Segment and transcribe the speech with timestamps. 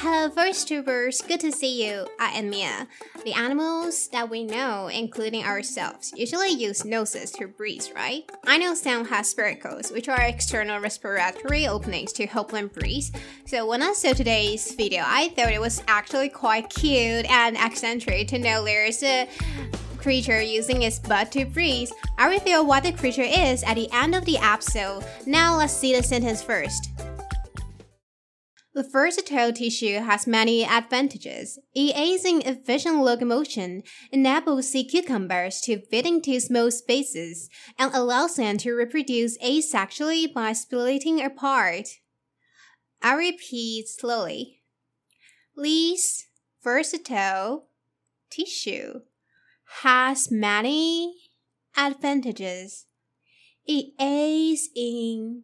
[0.00, 1.26] Hello, VoiceTubers.
[1.26, 2.06] Good to see you.
[2.20, 2.86] I am Mia.
[3.24, 8.22] The animals that we know, including ourselves, usually use noses to breathe, right?
[8.46, 13.12] I know some have spiracles, which are external respiratory openings to help them breathe.
[13.44, 18.28] So when I saw today's video, I thought it was actually quite cute and eccentric
[18.28, 19.28] to know there's a
[19.96, 21.90] creature using its butt to breathe.
[22.18, 25.04] I reveal what the creature is at the end of the episode.
[25.26, 26.92] Now let's see the sentence first.
[28.78, 31.58] The versatile tissue has many advantages.
[31.74, 33.82] It aids in efficient locomotion,
[34.12, 40.52] enables sea cucumbers to fit into small spaces, and allows them to reproduce asexually by
[40.52, 41.88] splitting apart.
[43.02, 44.62] I repeat slowly.
[45.56, 46.26] This
[46.62, 47.66] versatile
[48.30, 49.00] tissue
[49.82, 51.16] has many
[51.76, 52.86] advantages.
[53.66, 55.42] It aids in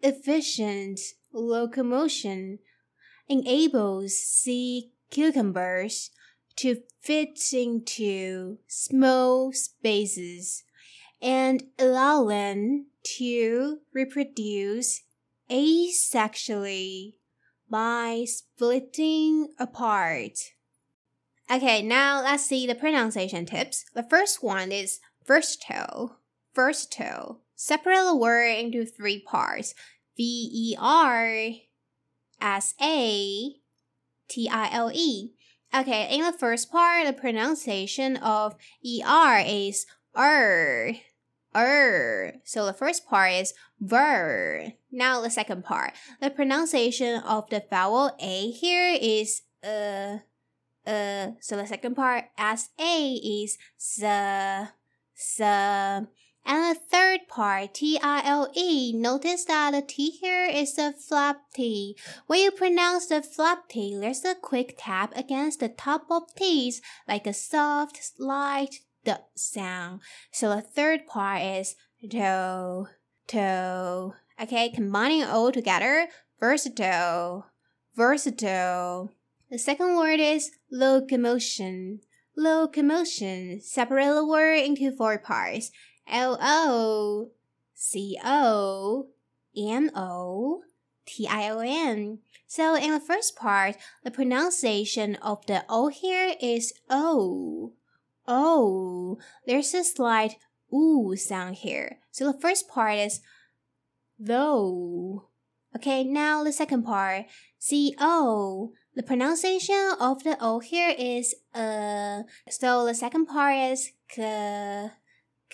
[0.00, 0.98] efficient
[1.34, 2.60] locomotion
[3.28, 6.10] enables sea cucumbers
[6.56, 10.64] to fit into small spaces
[11.20, 15.02] and allow them to reproduce
[15.50, 17.14] asexually
[17.68, 20.38] by splitting apart.
[21.50, 23.84] Okay, now let's see the pronunciation tips.
[23.94, 26.18] The first one is versatile.
[26.54, 27.40] Versatile.
[27.56, 29.74] Separate the word into three parts.
[30.16, 31.50] V E R
[32.40, 33.54] S A
[34.28, 35.32] T I L E.
[35.74, 38.54] Okay, in the first part, the pronunciation of
[38.84, 40.92] ER is er,
[41.56, 42.34] er.
[42.44, 44.72] So the first part is ver.
[44.92, 50.18] Now the second part, the pronunciation of the vowel A here is uh,
[50.86, 51.32] uh.
[51.40, 54.02] So the second part, S A is s,
[55.16, 55.40] s.
[56.46, 61.96] And the third part, T-I-L-E, notice that the T here is a flap T.
[62.26, 66.82] When you pronounce the flap T, there's a quick tap against the top of T's,
[67.08, 70.00] like a soft, slight the sound.
[70.32, 71.76] So the third part is
[72.10, 72.88] toe,
[73.26, 74.14] toe.
[74.40, 76.08] Okay, combining all together,
[76.40, 77.46] versatile,
[77.96, 79.12] versatile.
[79.50, 82.00] The second word is locomotion.
[82.36, 83.60] Locomotion.
[83.60, 85.70] Separate the word into four parts.
[86.08, 87.30] L O
[87.74, 89.08] C O
[89.56, 90.62] M O
[91.06, 92.18] T I O N.
[92.46, 97.72] So in the first part, the pronunciation of the O here is O.
[98.26, 99.18] O.
[99.46, 100.36] There's a slight
[100.72, 101.98] oo sound here.
[102.10, 103.20] So the first part is
[104.18, 105.28] though.
[105.76, 107.26] Okay, now the second part,
[107.58, 108.72] C O.
[108.94, 112.22] The pronunciation of the O here is uh.
[112.48, 114.90] So the second part is k.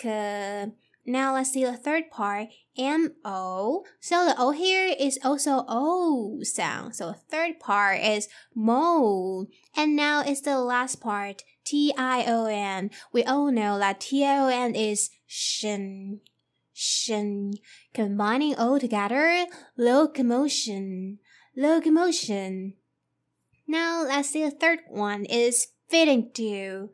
[0.05, 0.67] Uh,
[1.07, 3.85] now let's see the third part, M-O.
[4.01, 6.95] So the O here is also O sound.
[6.95, 9.47] So the third part is mo.
[9.77, 12.91] And now it's the last part, T-I-O-N.
[13.13, 16.21] We all know that T-I-O-N is shin.
[16.73, 17.55] Shin.
[17.95, 19.47] Combining all together,
[19.77, 21.19] locomotion.
[21.57, 22.75] Locomotion.
[23.67, 26.91] Now let's see the third one is fitting into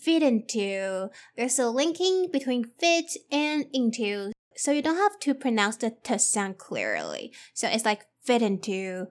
[0.00, 1.10] fit into.
[1.36, 6.18] There's a linking between fit and into, so you don't have to pronounce the t
[6.18, 7.32] sound clearly.
[7.54, 9.08] So it's like fit into,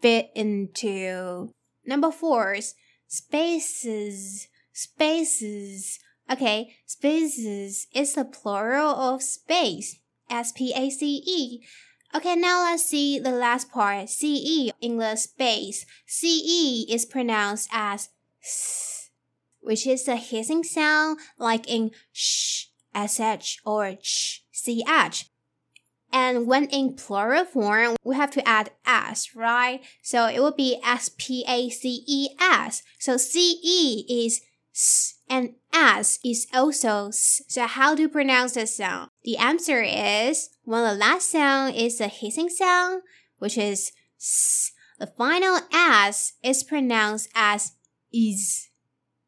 [0.00, 1.50] fit into.
[1.84, 2.74] Number four is
[3.08, 5.98] spaces, spaces.
[6.30, 10.00] Okay, spaces is the plural of space.
[10.28, 11.64] S P A C E.
[12.14, 14.08] Okay, now let's see the last part.
[14.08, 15.86] C E in the space.
[16.06, 18.08] C E is pronounced as
[18.42, 18.95] s
[19.66, 25.30] which is a hissing sound like in sh, sh, or ch, ch.
[26.12, 29.80] And when in plural form, we have to add s, right?
[30.02, 32.84] So it would be s p a c e s.
[33.00, 34.40] So c e is
[34.72, 37.42] s and s is also s.
[37.48, 39.10] So how to pronounce this sound?
[39.24, 43.02] The answer is when the last sound is a hissing sound,
[43.38, 44.70] which is s.
[45.00, 47.72] The final s is pronounced as
[48.12, 48.65] is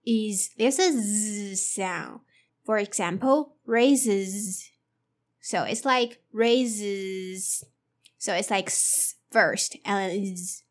[0.08, 2.22] is there's a z sound.
[2.66, 4.70] For example, raises.
[5.42, 7.64] So it's like raises.
[8.18, 10.64] So it's like s first and then z.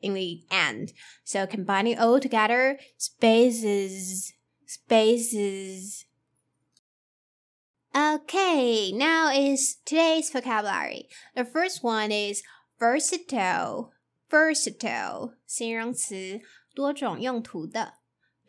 [0.00, 0.92] in the end.
[1.24, 4.32] So combining all together, spaces,
[4.66, 6.04] spaces.
[7.96, 11.08] Okay, now is today's vocabulary.
[11.34, 12.42] The first one is
[12.78, 13.92] versatile.
[14.30, 16.42] Versatile 形容词，
[16.74, 17.94] 多种用途的。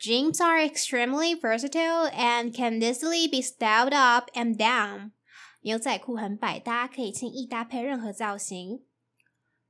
[0.04, 5.12] Jeans are extremely versatile and can easily be styled up and down.
[5.62, 8.86] 牛仔裤很百搭，可以轻易搭配任何造型。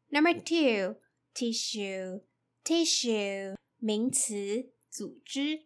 [0.10, 0.98] Number two,
[1.34, 2.22] tissue,
[2.64, 5.64] tissue 名词，组织。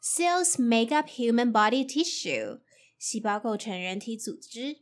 [0.00, 2.60] Cells make up human body tissue.
[2.98, 4.78] 细胞构成人体组织。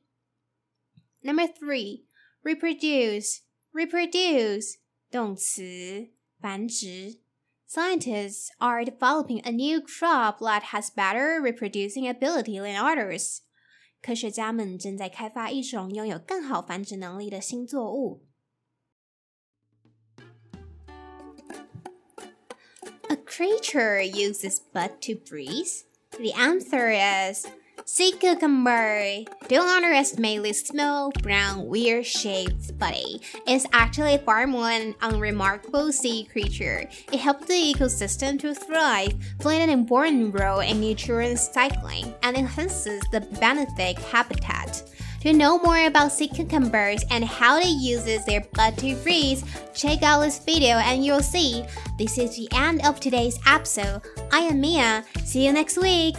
[1.23, 2.05] Number three,
[2.43, 3.39] reproduce,
[3.73, 4.77] reproduce
[5.11, 7.20] 动词，繁殖。
[7.71, 13.43] Scientists are developing a new crop that has better reproducing ability than others.
[14.01, 18.25] 科学家们正在开发一种拥有更好繁殖能力的新作物。
[23.09, 25.83] A creature uses butt to breathe.
[26.13, 27.47] The answer is
[27.86, 29.24] Sea cucumber.
[29.48, 33.22] Don't underestimate this small, brown, weird-shaped body.
[33.48, 36.88] It's actually far more an unremarkable sea creature.
[37.12, 43.02] It helps the ecosystem to thrive, playing an important role in nutrient cycling, and enhances
[43.12, 44.84] the benthic habitat.
[45.22, 49.44] To know more about sea cucumbers and how they use their blood to freeze,
[49.74, 51.64] check out this video and you'll see.
[51.98, 54.02] This is the end of today's episode.
[54.32, 55.06] I am Mia.
[55.24, 56.16] See you next week.